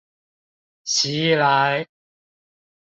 [0.83, 1.87] 襲來！